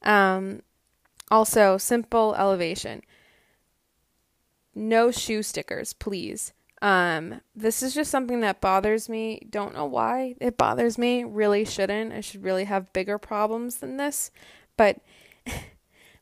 Um, 0.03 0.63
also, 1.31 1.79
simple 1.79 2.35
elevation. 2.35 3.03
No 4.75 5.11
shoe 5.11 5.43
stickers, 5.43 5.93
please. 5.93 6.53
Um, 6.83 7.43
this 7.55 7.83
is 7.83 7.95
just 7.95 8.11
something 8.11 8.41
that 8.41 8.61
bothers 8.61 9.09
me. 9.09 9.47
Don't 9.51 9.75
know 9.75 9.85
why 9.85 10.35
it 10.41 10.57
bothers 10.57 10.97
me. 10.97 11.25
Really 11.25 11.65
shouldn't. 11.65 12.13
I 12.13 12.21
should 12.21 12.43
really 12.43 12.65
have 12.65 12.93
bigger 12.93 13.19
problems 13.19 13.77
than 13.77 13.97
this. 13.99 14.31
But 14.77 14.99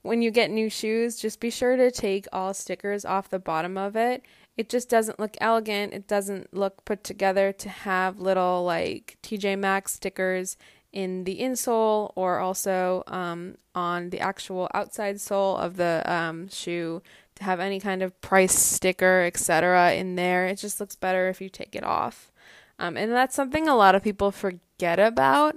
when 0.03 0.21
you 0.21 0.31
get 0.31 0.51
new 0.51 0.69
shoes, 0.69 1.17
just 1.17 1.39
be 1.41 1.51
sure 1.51 1.77
to 1.77 1.91
take 1.91 2.27
all 2.33 2.53
stickers 2.55 3.05
off 3.05 3.29
the 3.31 3.39
bottom 3.39 3.79
of 3.79 3.95
it 3.95 4.23
it 4.59 4.69
just 4.69 4.91
doesn't 4.91 5.21
look 5.21 5.37
elegant. 5.41 5.95
It 5.95 6.09
doesn't 6.09 6.53
look 6.53 6.85
put 6.85 7.05
together 7.05 7.53
to 7.53 7.69
have 7.69 8.19
little 8.19 8.65
like 8.65 9.17
TJ 9.23 9.57
Maxx 9.57 9.95
stickers 9.95 10.57
in 10.93 11.23
the 11.23 11.39
insole 11.39 12.13
or 12.17 12.41
also 12.41 13.05
um, 13.07 13.55
on 13.73 14.11
the 14.11 14.19
actual 14.19 14.69
outside 14.75 15.21
sole 15.21 15.57
of 15.57 15.77
the 15.77 16.03
um, 16.07 16.49
shoe 16.49 17.01
to 17.37 17.45
have 17.45 17.61
any 17.61 17.79
kind 17.79 18.03
of 18.03 18.21
price 18.21 18.59
sticker, 18.59 19.23
etc. 19.23 19.93
in 19.93 20.17
there. 20.17 20.47
It 20.47 20.57
just 20.57 20.81
looks 20.81 20.97
better 20.97 21.29
if 21.29 21.41
you 21.41 21.49
take 21.49 21.77
it 21.77 21.85
off. 21.85 22.33
Um, 22.81 22.97
and 22.97 23.13
that's 23.13 23.37
something 23.37 23.69
a 23.69 23.77
lot 23.77 23.95
of 23.95 24.03
people 24.03 24.33
forget 24.33 24.99
about, 24.99 25.55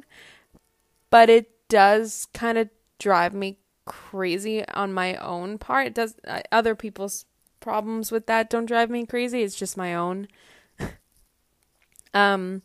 but 1.10 1.28
it 1.28 1.50
does 1.70 2.28
kind 2.36 2.60
of 2.60 2.70
drive 3.00 3.34
me 3.34 3.58
crazy 3.86 4.68
on 4.68 4.94
my 4.94 5.16
own 5.16 5.58
part. 5.58 5.88
It 5.88 5.96
does 5.96 6.16
uh, 6.28 6.42
other 6.52 6.76
people's 6.76 7.26
problems 7.62 8.12
with 8.12 8.28
that 8.28 8.50
don't 8.50 8.66
drive 8.66 8.90
me 8.90 9.06
crazy. 9.06 9.42
It's 9.44 9.56
just 9.56 9.78
my 9.78 9.96
own. 9.96 10.28
um 12.14 12.62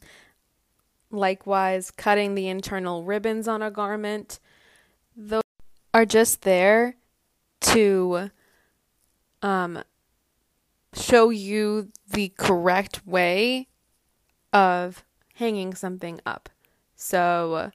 likewise 1.10 1.90
cutting 1.90 2.34
the 2.34 2.48
internal 2.48 3.04
ribbons 3.04 3.46
on 3.46 3.62
a 3.62 3.70
garment. 3.70 4.40
Those 5.16 5.42
are 5.94 6.04
just 6.04 6.42
there 6.42 6.96
to 7.60 8.30
um 9.42 9.82
show 10.94 11.30
you 11.30 11.90
the 12.10 12.30
correct 12.36 13.06
way 13.06 13.68
of 14.52 15.04
hanging 15.34 15.74
something 15.74 16.20
up. 16.24 16.48
So, 16.96 17.70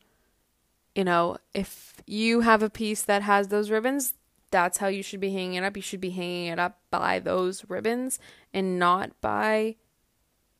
you 0.96 1.04
know, 1.04 1.38
if 1.54 1.94
you 2.08 2.42
have 2.42 2.64
a 2.64 2.70
piece 2.70 3.04
that 3.04 3.22
has 3.22 3.48
those 3.48 3.70
ribbons, 3.70 4.16
that's 4.52 4.78
how 4.78 4.88
you 4.88 5.02
should 5.02 5.20
be 5.20 5.32
hanging 5.32 5.56
it 5.56 5.64
up. 5.64 5.76
You 5.76 5.82
should 5.82 6.02
be 6.02 6.12
hanging 6.12 6.48
it 6.48 6.60
up 6.60 6.80
by 6.92 7.20
those 7.20 7.66
ribbons 7.70 8.20
and 8.54 8.78
not 8.78 9.20
by 9.22 9.76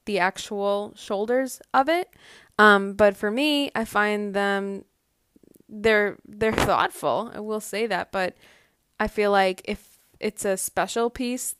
the 0.06 0.20
actual 0.20 0.94
shoulders 0.96 1.62
of 1.74 1.88
it. 1.90 2.10
Um, 2.58 2.94
but 2.94 3.16
for 3.16 3.30
me, 3.30 3.72
I 3.76 3.86
find 3.86 4.34
them 4.34 4.86
they're 5.70 6.18
they're 6.28 6.52
thoughtful. 6.70 7.32
I 7.34 7.40
will 7.40 7.62
say 7.62 7.88
that, 7.88 8.12
but 8.12 8.36
I 9.00 9.08
feel 9.08 9.32
like 9.32 9.62
if 9.66 10.00
it's 10.20 10.46
a 10.46 10.58
special 10.58 11.10
piece 11.10 11.56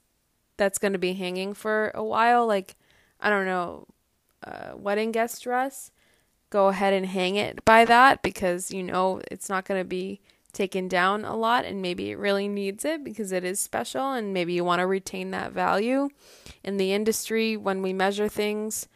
that's 0.58 0.78
going 0.78 0.94
to 0.94 1.00
be 1.00 1.14
hanging 1.14 1.54
for 1.54 1.92
a 1.96 2.04
while, 2.04 2.46
like 2.46 2.76
I 3.20 3.30
don't 3.30 3.46
know, 3.46 3.88
uh, 4.46 4.72
wedding 4.76 5.12
guest 5.12 5.44
dress, 5.44 5.92
go 6.50 6.68
ahead 6.68 6.94
and 6.94 7.06
hang 7.06 7.36
it 7.36 7.64
by 7.66 7.86
that 7.86 8.22
because 8.22 8.72
you 8.72 8.84
know 8.84 9.22
it's 9.32 9.50
not 9.50 9.66
going 9.66 9.80
to 9.80 9.88
be 9.88 10.22
taken 10.52 10.88
down 10.88 11.26
a 11.26 11.36
lot 11.36 11.66
and 11.66 11.82
maybe 11.82 12.12
it 12.12 12.18
really 12.18 12.48
needs 12.48 12.86
it 12.86 13.04
because 13.04 13.32
it 13.32 13.44
is 13.44 13.60
special 13.60 14.12
and 14.14 14.34
maybe 14.34 14.54
you 14.54 14.64
want 14.64 14.80
to 14.80 14.88
retain 14.88 15.32
that 15.32 15.52
value 15.52 16.10
in 16.64 16.78
the 16.78 16.94
industry 16.94 17.56
when 17.56 17.82
we 17.82 17.94
measure 17.94 18.28
things 18.28 18.88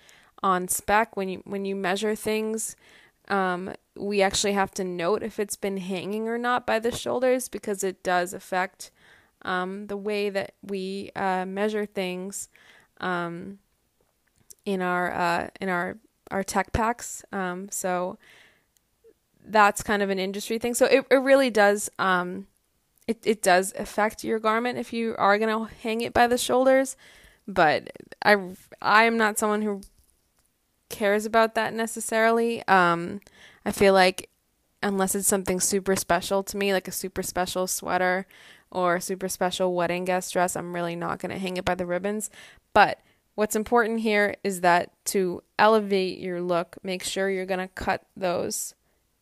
on 0.44 0.68
spec 0.68 1.16
when 1.16 1.30
you 1.30 1.42
when 1.46 1.66
you 1.66 1.76
measure 1.76 2.16
things 2.16 2.76
um, 3.28 3.74
we 3.96 4.22
actually 4.22 4.54
have 4.54 4.72
to 4.72 4.84
note 4.84 5.24
if 5.24 5.40
it's 5.40 5.56
been 5.56 5.78
hanging 5.78 6.28
or 6.28 6.38
not 6.38 6.66
by 6.68 6.80
the 6.80 6.92
shoulders 6.92 7.48
because 7.48 7.84
it 7.84 8.04
does 8.04 8.34
affect 8.34 8.92
um, 9.44 9.88
the 9.88 9.98
way 9.98 10.30
that 10.30 10.54
we 10.62 11.12
uh, 11.16 11.46
measure 11.46 11.86
things 11.86 12.50
um, 13.00 13.60
in 14.66 14.82
our 14.82 15.12
uh, 15.14 15.50
in 15.62 15.70
our 15.70 15.98
our 16.32 16.44
tech 16.44 16.74
packs. 16.74 17.24
Um, 17.32 17.70
so 17.72 18.18
that's 19.48 19.84
kind 19.84 20.02
of 20.02 20.10
an 20.10 20.20
industry 20.20 20.58
thing. 20.58 20.74
So 20.74 20.86
it 20.86 21.06
it 21.10 21.16
really 21.16 21.50
does 21.50 21.90
um, 22.00 22.48
it 23.08 23.20
it 23.24 23.42
does 23.42 23.74
affect 23.78 24.24
your 24.24 24.40
garment 24.40 24.78
if 24.78 24.94
you 24.94 25.16
are 25.18 25.38
gonna 25.38 25.70
hang 25.82 26.02
it 26.02 26.14
by 26.14 26.28
the 26.28 26.38
shoulders. 26.38 26.96
But 27.48 27.92
I 28.24 28.38
I 28.82 29.04
am 29.04 29.18
not 29.18 29.38
someone 29.38 29.62
who 29.62 29.82
cares 30.90 31.26
about 31.26 31.56
that 31.56 31.74
necessarily. 31.74 32.66
Um, 32.68 33.22
I 33.66 33.72
feel 33.72 33.94
like 33.94 34.30
unless 34.84 35.16
it's 35.16 35.28
something 35.28 35.60
super 35.60 35.96
special 35.96 36.44
to 36.44 36.58
me, 36.58 36.72
like 36.72 36.88
a 36.88 36.92
super 36.92 37.24
special 37.24 37.66
sweater 37.66 38.28
or 38.72 39.00
super 39.00 39.28
special 39.28 39.74
wedding 39.74 40.06
guest 40.06 40.34
dress, 40.34 40.56
I'm 40.56 40.76
really 40.76 40.96
not 40.96 41.20
to 41.32 41.40
hang 41.40 41.58
it 41.58 41.66
by 41.66 41.76
the 41.76 41.88
ribbons. 41.88 42.30
But 42.74 43.00
what's 43.34 43.56
important 43.56 44.02
here 44.02 44.36
is 44.44 44.62
that 44.62 44.92
to 45.06 45.42
elevate 45.58 46.20
your 46.20 46.40
look, 46.40 46.78
make 46.84 47.04
sure 47.04 47.30
you're 47.30 47.46
to 47.60 47.68
cut 47.68 48.06
those 48.16 48.75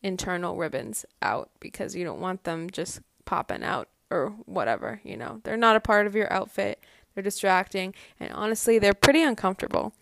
internal 0.04 0.54
ribbons 0.54 1.06
out 1.22 1.50
because 1.58 1.96
you 1.96 2.04
don't 2.04 2.20
want 2.20 2.44
them 2.44 2.70
just 2.70 3.00
popping 3.24 3.64
out 3.64 3.88
or 4.10 4.34
whatever, 4.44 5.00
you 5.02 5.16
know. 5.16 5.40
They're 5.42 5.56
not 5.56 5.76
a 5.76 5.80
part 5.80 6.06
of 6.06 6.14
your 6.14 6.30
outfit. 6.32 6.78
They're 7.14 7.24
distracting 7.24 7.94
and 8.20 8.30
honestly, 8.32 8.78
they're 8.78 8.94
pretty 8.94 9.22
uncomfortable. 9.22 9.94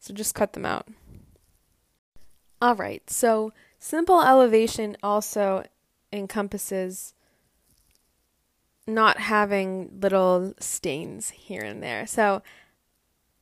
So 0.00 0.14
just 0.14 0.34
cut 0.34 0.54
them 0.54 0.64
out. 0.64 0.88
All 2.62 2.74
right. 2.74 3.08
So 3.08 3.52
simple 3.78 4.22
elevation 4.22 4.96
also 5.02 5.64
encompasses 6.10 7.12
not 8.86 9.18
having 9.18 9.98
little 10.00 10.54
stains 10.58 11.30
here 11.30 11.62
and 11.62 11.82
there. 11.82 12.06
So 12.06 12.42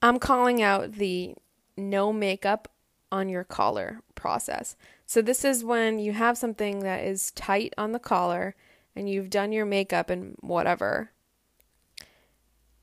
I'm 0.02 0.18
calling 0.18 0.60
out 0.60 0.92
the 0.92 1.36
no 1.76 2.12
makeup 2.12 2.68
on 3.12 3.28
your 3.28 3.44
collar 3.44 4.02
process. 4.16 4.76
So 5.08 5.22
this 5.22 5.42
is 5.42 5.64
when 5.64 5.98
you 5.98 6.12
have 6.12 6.36
something 6.36 6.80
that 6.80 7.02
is 7.02 7.30
tight 7.30 7.72
on 7.78 7.92
the 7.92 7.98
collar 7.98 8.54
and 8.94 9.08
you've 9.08 9.30
done 9.30 9.52
your 9.52 9.64
makeup 9.64 10.10
and 10.10 10.36
whatever. 10.40 11.12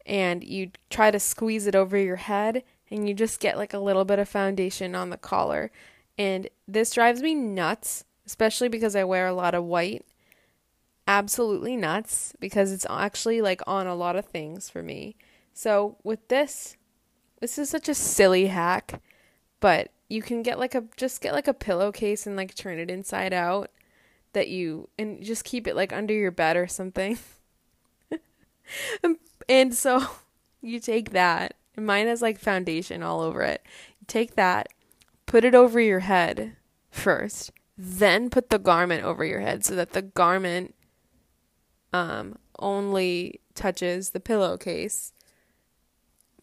And 0.08 0.44
you 0.44 0.72
try 0.90 1.12
to 1.12 1.20
squeeze 1.20 1.68
it 1.68 1.76
over 1.76 1.96
your 1.96 2.16
head 2.16 2.64
and 2.90 3.08
you 3.08 3.14
just 3.14 3.40
get 3.40 3.58
like 3.58 3.76
a 3.76 3.80
little 3.80 4.06
bit 4.06 4.18
of 4.18 4.28
foundation 4.28 4.96
on 4.96 5.12
the 5.12 5.18
collar. 5.18 5.70
And 6.18 6.50
this 6.68 6.96
drives 6.96 7.22
me 7.22 7.36
nuts, 7.36 8.06
especially 8.26 8.70
because 8.70 8.96
I 8.96 9.04
wear 9.04 9.28
a 9.28 9.34
lot 9.34 9.54
of 9.54 9.64
white 9.64 10.04
absolutely 11.08 11.78
nuts 11.78 12.34
because 12.40 12.72
it's 12.72 12.88
actually 12.90 13.40
like 13.40 13.62
on 13.68 13.86
a 13.86 13.94
lot 13.94 14.16
of 14.16 14.26
things 14.26 14.68
for 14.68 14.82
me. 14.82 15.16
So 15.54 15.98
with 16.04 16.28
this, 16.30 16.76
this 17.40 17.60
is 17.60 17.70
such 17.70 17.88
a 17.88 17.94
silly 17.94 18.48
hack, 18.48 19.00
but 19.60 19.92
you 20.08 20.22
can 20.22 20.44
get 20.44 20.60
like 20.60 20.76
a 20.76 20.84
just 20.98 21.22
get 21.22 21.34
like 21.34 21.48
a 21.48 21.54
pillowcase 21.54 22.28
and 22.28 22.36
like 22.36 22.54
turn 22.56 22.80
it 22.80 22.92
inside 22.92 23.34
out 23.34 23.72
that 24.34 24.50
you 24.50 24.90
and 25.00 25.24
just 25.24 25.44
keep 25.44 25.66
it 25.66 25.76
like 25.76 25.92
under 25.92 26.14
your 26.14 26.32
bed 26.32 26.58
or 26.58 26.68
something. 26.68 27.18
and 29.50 29.74
so 29.74 30.06
you 30.62 30.80
take 30.80 31.12
that. 31.12 31.56
Mine 31.78 32.08
has 32.08 32.22
like 32.22 32.40
foundation 32.40 33.04
all 33.04 33.22
over 33.22 33.42
it. 33.42 33.62
You 34.00 34.06
take 34.08 34.36
that, 34.36 34.68
put 35.26 35.44
it 35.44 35.56
over 35.56 35.80
your 35.80 36.02
head 36.02 36.56
first, 36.90 37.52
then 37.78 38.30
put 38.30 38.50
the 38.50 38.60
garment 38.60 39.04
over 39.04 39.26
your 39.26 39.42
head 39.42 39.66
so 39.66 39.76
that 39.76 39.92
the 39.92 40.02
garment 40.02 40.76
um, 41.92 42.38
only 42.60 43.42
touches 43.56 44.12
the 44.12 44.20
pillowcase. 44.20 45.12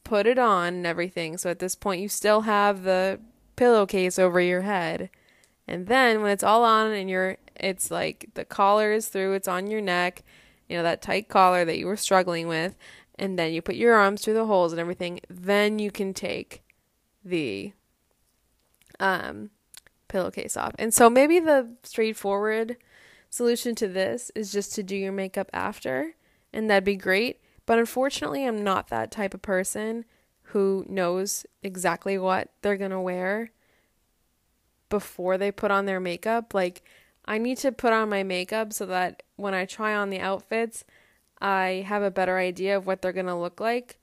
Put 0.04 0.26
it 0.26 0.38
on 0.38 0.74
and 0.74 0.86
everything. 0.86 1.38
So 1.38 1.48
at 1.50 1.60
this 1.60 1.74
point, 1.74 2.02
you 2.02 2.08
still 2.08 2.42
have 2.42 2.82
the 2.82 3.20
pillowcase 3.62 4.18
over 4.18 4.40
your 4.40 4.62
head. 4.62 5.08
And 5.68 5.86
then 5.86 6.20
when 6.20 6.32
it's 6.32 6.42
all 6.42 6.64
on 6.64 6.90
and 6.90 7.08
you're, 7.08 7.36
it's 7.54 7.92
like 7.92 8.30
the 8.34 8.44
collar 8.44 8.92
is 8.92 9.06
through, 9.06 9.34
it's 9.34 9.46
on 9.46 9.68
your 9.68 9.80
neck, 9.80 10.24
you 10.68 10.76
know, 10.76 10.82
that 10.82 11.00
tight 11.00 11.28
collar 11.28 11.64
that 11.64 11.78
you 11.78 11.86
were 11.86 11.96
struggling 11.96 12.48
with. 12.48 12.76
And 13.20 13.38
then 13.38 13.52
you 13.52 13.62
put 13.62 13.76
your 13.76 13.94
arms 13.94 14.22
through 14.24 14.34
the 14.34 14.46
holes 14.46 14.72
and 14.72 14.80
everything. 14.80 15.20
Then 15.30 15.78
you 15.78 15.92
can 15.92 16.12
take 16.12 16.64
the 17.24 17.72
um, 18.98 19.50
pillowcase 20.08 20.56
off. 20.56 20.74
And 20.76 20.92
so 20.92 21.08
maybe 21.08 21.38
the 21.38 21.76
straightforward 21.84 22.78
solution 23.30 23.76
to 23.76 23.86
this 23.86 24.32
is 24.34 24.50
just 24.50 24.74
to 24.74 24.82
do 24.82 24.96
your 24.96 25.12
makeup 25.12 25.48
after, 25.52 26.16
and 26.52 26.68
that'd 26.68 26.82
be 26.82 26.96
great. 26.96 27.40
But 27.64 27.78
unfortunately, 27.78 28.44
I'm 28.44 28.64
not 28.64 28.88
that 28.88 29.12
type 29.12 29.34
of 29.34 29.42
person 29.42 30.04
who 30.52 30.84
knows 30.88 31.46
exactly 31.62 32.18
what 32.18 32.50
they're 32.62 32.76
going 32.76 32.90
to 32.90 33.00
wear 33.00 33.50
before 34.88 35.38
they 35.38 35.50
put 35.50 35.70
on 35.70 35.86
their 35.86 36.00
makeup. 36.00 36.52
Like, 36.52 36.82
I 37.24 37.38
need 37.38 37.58
to 37.58 37.72
put 37.72 37.92
on 37.92 38.10
my 38.10 38.22
makeup 38.22 38.72
so 38.72 38.86
that 38.86 39.22
when 39.36 39.54
I 39.54 39.64
try 39.64 39.94
on 39.94 40.10
the 40.10 40.20
outfits, 40.20 40.84
I 41.40 41.84
have 41.86 42.02
a 42.02 42.10
better 42.10 42.38
idea 42.38 42.76
of 42.76 42.86
what 42.86 43.00
they're 43.00 43.12
going 43.12 43.26
to 43.26 43.34
look 43.34 43.60
like. 43.60 43.98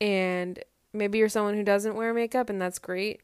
And 0.00 0.58
maybe 0.92 1.18
you're 1.18 1.28
someone 1.28 1.54
who 1.54 1.62
doesn't 1.62 1.94
wear 1.94 2.14
makeup 2.14 2.48
and 2.48 2.60
that's 2.60 2.78
great, 2.78 3.20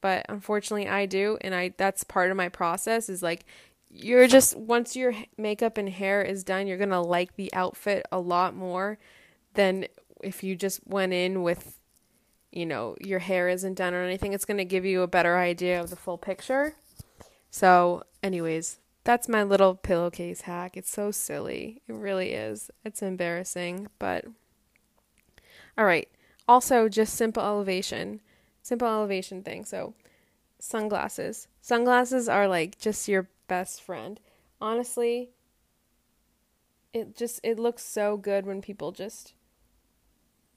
but 0.00 0.24
unfortunately 0.28 0.88
I 0.88 1.06
do 1.06 1.38
and 1.40 1.54
I 1.54 1.74
that's 1.76 2.04
part 2.04 2.30
of 2.30 2.36
my 2.36 2.48
process 2.48 3.08
is 3.08 3.22
like 3.22 3.44
you're 3.90 4.26
just 4.26 4.56
once 4.56 4.96
your 4.96 5.14
makeup 5.36 5.76
and 5.76 5.88
hair 5.88 6.22
is 6.22 6.42
done, 6.42 6.66
you're 6.66 6.78
going 6.78 6.88
to 6.90 7.00
like 7.00 7.36
the 7.36 7.52
outfit 7.52 8.06
a 8.10 8.18
lot 8.18 8.54
more 8.54 8.98
than 9.54 9.86
if 10.22 10.42
you 10.42 10.56
just 10.56 10.80
went 10.86 11.12
in 11.12 11.42
with 11.42 11.78
you 12.52 12.66
know, 12.66 12.96
your 13.00 13.18
hair 13.18 13.48
isn't 13.48 13.74
done 13.74 13.94
or 13.94 14.02
anything. 14.02 14.32
It's 14.32 14.44
going 14.44 14.58
to 14.58 14.64
give 14.64 14.84
you 14.84 15.02
a 15.02 15.08
better 15.08 15.38
idea 15.38 15.80
of 15.80 15.90
the 15.90 15.96
full 15.96 16.18
picture. 16.18 16.76
So, 17.50 18.04
anyways, 18.22 18.78
that's 19.04 19.28
my 19.28 19.42
little 19.42 19.74
pillowcase 19.74 20.42
hack. 20.42 20.76
It's 20.76 20.90
so 20.90 21.10
silly. 21.10 21.82
It 21.88 21.94
really 21.94 22.32
is. 22.32 22.70
It's 22.84 23.02
embarrassing, 23.02 23.88
but 23.98 24.26
all 25.76 25.84
right. 25.84 26.08
Also, 26.46 26.88
just 26.88 27.14
simple 27.14 27.42
elevation. 27.42 28.20
Simple 28.62 28.88
elevation 28.88 29.42
thing. 29.42 29.64
So, 29.64 29.94
sunglasses. 30.58 31.48
Sunglasses 31.60 32.28
are 32.28 32.46
like 32.46 32.78
just 32.78 33.08
your 33.08 33.28
best 33.48 33.82
friend. 33.82 34.20
Honestly, 34.60 35.30
it 36.92 37.16
just 37.16 37.40
it 37.42 37.58
looks 37.58 37.84
so 37.84 38.16
good 38.16 38.46
when 38.46 38.60
people 38.60 38.92
just 38.92 39.34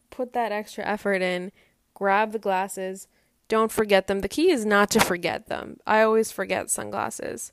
put 0.10 0.34
that 0.34 0.52
extra 0.52 0.86
effort 0.86 1.22
in, 1.22 1.52
grab 1.96 2.32
the 2.32 2.40
glasses, 2.40 3.08
don't 3.48 3.72
forget 3.72 4.06
them. 4.06 4.20
The 4.20 4.30
key 4.30 4.52
is 4.52 4.66
not 4.66 4.92
to 4.92 5.00
forget 5.00 5.48
them. 5.48 5.78
I 5.88 6.02
always 6.02 6.32
forget 6.32 6.70
sunglasses. 6.70 7.52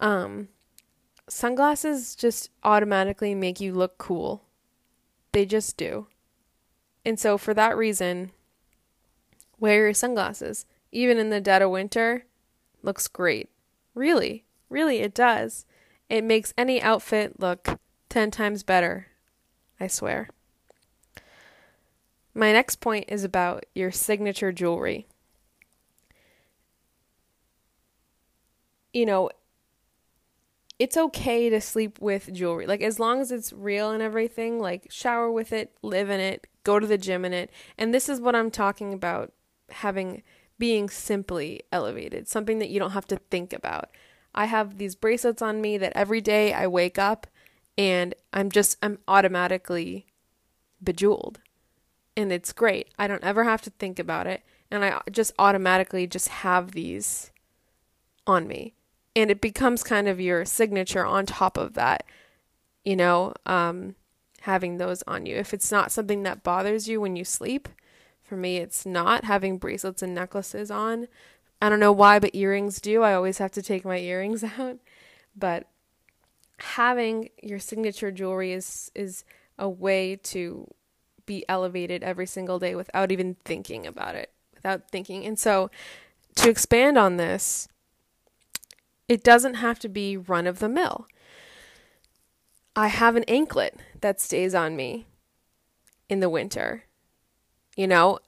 Um 0.00 0.48
sunglasses 1.28 2.14
just 2.14 2.50
automatically 2.64 3.34
make 3.34 3.60
you 3.60 3.74
look 3.74 3.98
cool. 3.98 4.44
They 5.32 5.44
just 5.46 5.76
do. 5.76 6.06
And 7.04 7.18
so, 7.18 7.38
for 7.38 7.54
that 7.54 7.76
reason, 7.76 8.32
wear 9.58 9.84
your 9.84 9.94
sunglasses. 9.94 10.66
Even 10.92 11.18
in 11.18 11.30
the 11.30 11.40
dead 11.40 11.62
of 11.62 11.70
winter, 11.70 12.24
looks 12.82 13.08
great. 13.08 13.48
Really, 13.94 14.44
really, 14.68 14.98
it 14.98 15.14
does. 15.14 15.64
It 16.08 16.24
makes 16.24 16.52
any 16.58 16.82
outfit 16.82 17.38
look 17.38 17.78
10 18.08 18.30
times 18.30 18.62
better. 18.62 19.06
I 19.78 19.86
swear. 19.86 20.28
My 22.40 22.52
next 22.52 22.76
point 22.76 23.04
is 23.08 23.22
about 23.22 23.66
your 23.74 23.90
signature 23.90 24.50
jewelry. 24.50 25.06
You 28.94 29.04
know, 29.04 29.28
it's 30.78 30.96
okay 30.96 31.50
to 31.50 31.60
sleep 31.60 32.00
with 32.00 32.32
jewelry. 32.32 32.66
Like 32.66 32.80
as 32.80 32.98
long 32.98 33.20
as 33.20 33.30
it's 33.30 33.52
real 33.52 33.90
and 33.90 34.02
everything, 34.02 34.58
like 34.58 34.86
shower 34.90 35.30
with 35.30 35.52
it, 35.52 35.76
live 35.82 36.08
in 36.08 36.18
it, 36.18 36.46
go 36.64 36.78
to 36.78 36.86
the 36.86 36.96
gym 36.96 37.26
in 37.26 37.34
it. 37.34 37.50
And 37.76 37.92
this 37.92 38.08
is 38.08 38.22
what 38.22 38.34
I'm 38.34 38.50
talking 38.50 38.94
about 38.94 39.34
having 39.68 40.22
being 40.58 40.88
simply 40.88 41.60
elevated, 41.70 42.26
something 42.26 42.58
that 42.58 42.70
you 42.70 42.80
don't 42.80 42.92
have 42.92 43.06
to 43.08 43.16
think 43.30 43.52
about. 43.52 43.90
I 44.34 44.46
have 44.46 44.78
these 44.78 44.94
bracelets 44.94 45.42
on 45.42 45.60
me 45.60 45.76
that 45.76 45.92
every 45.94 46.22
day 46.22 46.54
I 46.54 46.68
wake 46.68 46.98
up 46.98 47.26
and 47.76 48.14
I'm 48.32 48.50
just 48.50 48.78
I'm 48.82 48.98
automatically 49.06 50.06
bejeweled. 50.82 51.40
And 52.16 52.32
it's 52.32 52.52
great. 52.52 52.88
I 52.98 53.06
don't 53.06 53.24
ever 53.24 53.44
have 53.44 53.62
to 53.62 53.70
think 53.70 53.98
about 53.98 54.26
it. 54.26 54.42
And 54.70 54.84
I 54.84 55.00
just 55.10 55.32
automatically 55.38 56.06
just 56.06 56.28
have 56.28 56.72
these 56.72 57.30
on 58.26 58.46
me. 58.46 58.74
And 59.16 59.30
it 59.30 59.40
becomes 59.40 59.82
kind 59.82 60.08
of 60.08 60.20
your 60.20 60.44
signature 60.44 61.04
on 61.04 61.26
top 61.26 61.56
of 61.56 61.74
that 61.74 62.04
you 62.84 62.96
know 62.96 63.34
um, 63.46 63.94
having 64.42 64.78
those 64.78 65.02
on 65.06 65.26
you. 65.26 65.36
If 65.36 65.52
it's 65.52 65.70
not 65.70 65.92
something 65.92 66.22
that 66.22 66.42
bothers 66.42 66.88
you 66.88 67.00
when 67.00 67.16
you 67.16 67.24
sleep 67.24 67.68
for 68.22 68.36
me 68.36 68.58
it's 68.58 68.86
not. 68.86 69.24
Having 69.24 69.58
bracelets 69.58 70.02
and 70.02 70.14
necklaces 70.14 70.70
on 70.70 71.08
i 71.62 71.68
don't 71.68 71.80
know 71.80 71.92
why 71.92 72.18
but 72.18 72.34
earrings 72.34 72.80
do. 72.80 73.02
I 73.02 73.14
always 73.14 73.38
have 73.38 73.52
to 73.52 73.62
take 73.62 73.84
my 73.84 73.98
earrings 73.98 74.44
out. 74.58 74.78
But 75.36 75.68
having 76.58 77.30
your 77.42 77.58
signature 77.58 78.10
jewelry 78.10 78.52
is 78.52 78.90
is 78.94 79.24
a 79.58 79.68
way 79.68 80.16
to 80.16 80.66
be 81.30 81.44
elevated 81.48 82.02
every 82.02 82.26
single 82.26 82.58
day 82.58 82.74
without 82.74 83.12
even 83.12 83.36
thinking 83.44 83.86
about 83.86 84.14
it 84.14 84.30
without 84.54 84.90
thinking 84.90 85.24
and 85.24 85.38
so 85.38 85.70
to 86.34 86.50
expand 86.50 86.98
on 86.98 87.16
this 87.16 87.68
it 89.10 89.24
doesn't 89.24 89.54
have 89.54 89.80
to 89.80 89.88
be 89.88 90.16
run 90.16 90.46
of 90.46 90.60
the 90.60 90.68
mill. 90.68 91.08
I 92.76 92.86
have 92.86 93.16
an 93.16 93.24
anklet 93.26 93.74
that 94.00 94.20
stays 94.20 94.54
on 94.54 94.76
me 94.76 95.08
in 96.08 96.20
the 96.20 96.30
winter. 96.30 96.84
You 97.76 97.88
know, 97.88 98.20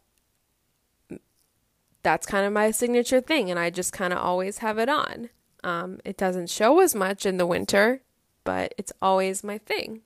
that's 2.02 2.26
kind 2.26 2.44
of 2.44 2.52
my 2.52 2.72
signature 2.72 3.20
thing, 3.20 3.48
and 3.48 3.60
I 3.60 3.70
just 3.70 3.92
kind 3.92 4.12
of 4.12 4.18
always 4.18 4.58
have 4.58 4.76
it 4.76 4.88
on. 4.88 5.30
Um, 5.62 6.00
it 6.04 6.16
doesn't 6.16 6.50
show 6.50 6.80
as 6.80 6.96
much 6.96 7.24
in 7.24 7.36
the 7.36 7.46
winter, 7.46 8.02
but 8.42 8.74
it's 8.76 8.92
always 9.00 9.44
my 9.44 9.58
thing. 9.58 10.00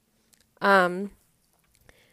Um, 0.60 1.12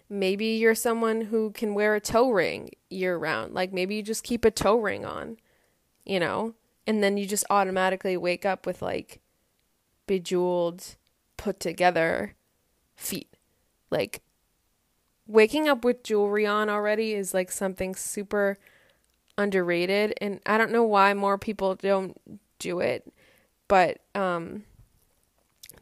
maybe 0.10 0.46
you're 0.46 0.76
someone 0.76 1.22
who 1.22 1.52
can 1.52 1.74
wear 1.74 1.96
a 1.96 2.02
toe 2.02 2.30
ring 2.30 2.70
year 2.90 3.18
round. 3.18 3.54
Like 3.54 3.74
maybe 3.74 3.96
you 3.96 4.04
just 4.04 4.24
keep 4.24 4.46
a 4.46 4.52
toe 4.52 4.78
ring 4.78 5.06
on, 5.06 5.38
you 6.06 6.20
know? 6.20 6.54
and 6.86 7.04
then 7.04 7.18
you 7.18 7.26
just 7.26 7.46
automatically 7.50 8.18
wake 8.18 8.46
up 8.46 8.66
with 8.66 8.82
like 8.82 9.22
bejeweled, 10.08 10.96
put 11.38 11.60
together 11.60 12.36
feet. 12.96 13.30
Like 13.90 14.22
waking 15.28 15.70
up 15.70 15.86
with 15.86 16.04
jewelry 16.04 16.46
on 16.46 16.70
already 16.70 17.14
is 17.14 17.34
like 17.34 17.52
something 17.52 17.96
super 17.96 18.58
underrated 19.38 20.14
and 20.20 20.40
I 20.46 20.58
don't 20.58 20.72
know 20.72 20.84
why 20.84 21.14
more 21.14 21.38
people 21.38 21.76
don't 21.76 22.20
do 22.60 22.80
it, 22.80 23.12
but 23.68 24.00
um 24.14 24.64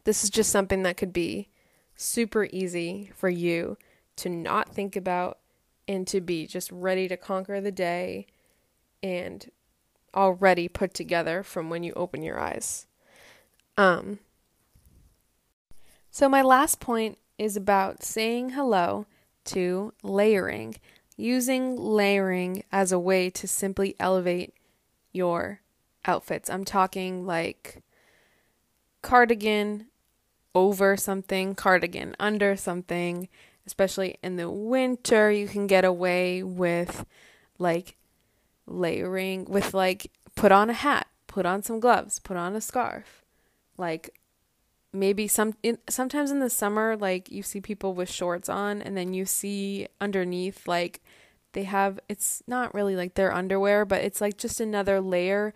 this 0.04 0.24
is 0.24 0.30
just 0.30 0.50
something 0.50 0.82
that 0.82 0.96
could 0.96 1.12
be 1.12 1.48
super 1.94 2.48
easy 2.50 3.10
for 3.14 3.28
you 3.28 3.76
to 4.16 4.28
not 4.28 4.68
think 4.68 4.96
about 4.96 5.38
and 5.88 6.06
to 6.06 6.20
be 6.20 6.46
just 6.46 6.70
ready 6.70 7.08
to 7.08 7.16
conquer 7.16 7.60
the 7.60 7.72
day 7.72 8.26
and 9.02 9.50
already 10.14 10.68
put 10.68 10.94
together 10.94 11.42
from 11.42 11.70
when 11.70 11.82
you 11.82 11.92
open 11.94 12.22
your 12.22 12.38
eyes. 12.38 12.86
Um, 13.76 14.18
so, 16.10 16.28
my 16.28 16.42
last 16.42 16.78
point 16.78 17.18
is 17.38 17.56
about 17.56 18.02
saying 18.04 18.50
hello 18.50 19.06
to 19.46 19.92
layering, 20.02 20.76
using 21.16 21.76
layering 21.76 22.64
as 22.70 22.92
a 22.92 22.98
way 22.98 23.30
to 23.30 23.48
simply 23.48 23.96
elevate 23.98 24.54
your 25.12 25.60
outfits. 26.04 26.50
I'm 26.50 26.64
talking 26.64 27.26
like 27.26 27.82
cardigan 29.00 29.86
over 30.54 30.96
something, 30.96 31.54
cardigan 31.54 32.14
under 32.20 32.56
something, 32.56 33.28
especially 33.66 34.16
in 34.22 34.36
the 34.36 34.50
winter. 34.50 35.30
You 35.30 35.48
can 35.48 35.66
get 35.66 35.84
away 35.84 36.42
with 36.42 37.04
like 37.58 37.96
layering 38.66 39.44
with 39.44 39.74
like 39.74 40.10
put 40.34 40.52
on 40.52 40.70
a 40.70 40.74
hat, 40.74 41.06
put 41.26 41.46
on 41.46 41.62
some 41.62 41.80
gloves, 41.80 42.18
put 42.18 42.36
on 42.36 42.54
a 42.54 42.60
scarf. 42.60 43.24
Like 43.76 44.10
maybe 44.92 45.26
some 45.26 45.54
in, 45.62 45.78
sometimes 45.88 46.30
in 46.30 46.40
the 46.40 46.50
summer 46.50 46.96
like 46.96 47.30
you 47.30 47.42
see 47.42 47.60
people 47.60 47.94
with 47.94 48.10
shorts 48.10 48.48
on 48.48 48.82
and 48.82 48.94
then 48.94 49.14
you 49.14 49.24
see 49.24 49.88
underneath 50.02 50.68
like 50.68 51.00
they 51.52 51.62
have 51.62 51.98
it's 52.08 52.42
not 52.46 52.74
really 52.74 52.96
like 52.96 53.14
their 53.14 53.32
underwear, 53.32 53.84
but 53.84 54.02
it's 54.02 54.20
like 54.20 54.38
just 54.38 54.60
another 54.60 55.00
layer. 55.00 55.54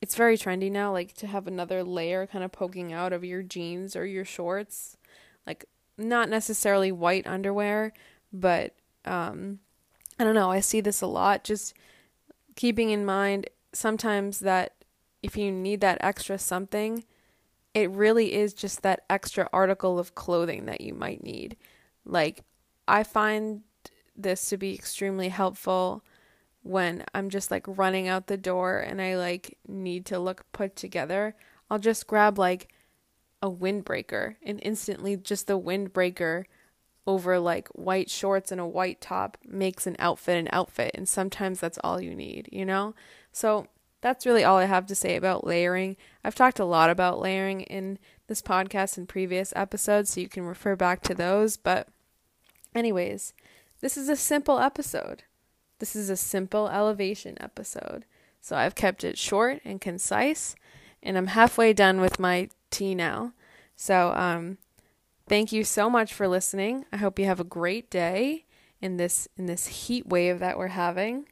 It's 0.00 0.14
very 0.14 0.38
trendy 0.38 0.70
now 0.70 0.92
like 0.92 1.14
to 1.14 1.26
have 1.26 1.46
another 1.46 1.82
layer 1.82 2.26
kind 2.26 2.44
of 2.44 2.52
poking 2.52 2.92
out 2.92 3.12
of 3.12 3.24
your 3.24 3.42
jeans 3.42 3.96
or 3.96 4.06
your 4.06 4.24
shorts. 4.24 4.96
Like 5.46 5.64
not 5.98 6.28
necessarily 6.28 6.92
white 6.92 7.26
underwear, 7.26 7.92
but 8.32 8.74
um 9.04 9.58
I 10.18 10.24
don't 10.24 10.34
know, 10.34 10.50
I 10.50 10.60
see 10.60 10.80
this 10.80 11.00
a 11.00 11.06
lot 11.06 11.44
just 11.44 11.74
keeping 12.56 12.90
in 12.90 13.04
mind 13.04 13.48
sometimes 13.72 14.40
that 14.40 14.74
if 15.22 15.36
you 15.36 15.52
need 15.52 15.80
that 15.80 15.98
extra 16.00 16.38
something, 16.38 17.04
it 17.74 17.90
really 17.90 18.34
is 18.34 18.54
just 18.54 18.82
that 18.82 19.04
extra 19.08 19.48
article 19.52 19.98
of 19.98 20.14
clothing 20.14 20.66
that 20.66 20.80
you 20.80 20.94
might 20.94 21.22
need. 21.22 21.56
Like, 22.04 22.42
I 22.86 23.02
find 23.04 23.62
this 24.16 24.48
to 24.48 24.56
be 24.56 24.74
extremely 24.74 25.28
helpful 25.28 26.02
when 26.62 27.04
I'm 27.14 27.30
just 27.30 27.50
like 27.50 27.64
running 27.66 28.08
out 28.08 28.26
the 28.26 28.36
door 28.36 28.78
and 28.80 29.00
I 29.00 29.16
like 29.16 29.56
need 29.66 30.06
to 30.06 30.18
look 30.18 30.44
put 30.52 30.74
together. 30.74 31.36
I'll 31.70 31.78
just 31.78 32.06
grab 32.06 32.38
like 32.38 32.68
a 33.42 33.50
windbreaker 33.50 34.36
and 34.42 34.58
instantly 34.62 35.16
just 35.16 35.46
the 35.46 35.58
windbreaker 35.58 36.44
over 37.06 37.38
like 37.38 37.68
white 37.68 38.10
shorts 38.10 38.52
and 38.52 38.60
a 38.60 38.66
white 38.66 39.00
top 39.00 39.38
makes 39.44 39.86
an 39.86 39.96
outfit 39.98 40.36
an 40.36 40.48
outfit 40.52 40.90
and 40.94 41.08
sometimes 41.08 41.60
that's 41.60 41.78
all 41.82 42.00
you 42.00 42.14
need, 42.14 42.48
you 42.52 42.64
know? 42.64 42.94
So 43.32 43.68
that's 44.00 44.26
really 44.26 44.44
all 44.44 44.58
I 44.58 44.66
have 44.66 44.86
to 44.86 44.94
say 44.94 45.16
about 45.16 45.46
layering. 45.46 45.96
I've 46.22 46.34
talked 46.34 46.58
a 46.58 46.64
lot 46.64 46.90
about 46.90 47.20
layering 47.20 47.62
in 47.62 47.98
this 48.26 48.42
podcast 48.42 48.96
and 48.96 49.08
previous 49.08 49.52
episodes, 49.56 50.10
so 50.10 50.20
you 50.20 50.28
can 50.28 50.44
refer 50.44 50.76
back 50.76 51.02
to 51.02 51.14
those. 51.14 51.56
But, 51.56 51.88
anyways, 52.74 53.32
this 53.80 53.96
is 53.96 54.08
a 54.08 54.16
simple 54.16 54.58
episode. 54.58 55.24
This 55.78 55.96
is 55.96 56.10
a 56.10 56.16
simple 56.16 56.68
elevation 56.68 57.36
episode. 57.40 58.04
So 58.40 58.56
I've 58.56 58.74
kept 58.74 59.02
it 59.02 59.18
short 59.18 59.60
and 59.64 59.80
concise, 59.80 60.54
and 61.02 61.18
I'm 61.18 61.28
halfway 61.28 61.72
done 61.72 62.00
with 62.00 62.18
my 62.18 62.50
tea 62.70 62.94
now. 62.94 63.32
So, 63.76 64.12
um, 64.14 64.58
Thank 65.28 65.52
you 65.52 65.62
so 65.62 65.90
much 65.90 66.14
for 66.14 66.26
listening. 66.26 66.86
I 66.90 66.96
hope 66.96 67.18
you 67.18 67.26
have 67.26 67.38
a 67.38 67.44
great 67.44 67.90
day 67.90 68.46
in 68.80 68.96
this 68.96 69.28
in 69.36 69.44
this 69.44 69.66
heat 69.66 70.06
wave 70.06 70.38
that 70.38 70.56
we're 70.56 70.68
having. 70.68 71.26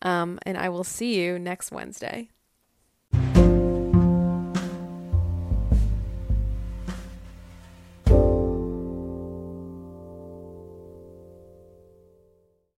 Um, 0.00 0.38
and 0.46 0.56
I 0.56 0.70
will 0.70 0.84
see 0.84 1.20
you 1.20 1.38
next 1.38 1.70
Wednesday. 1.70 2.30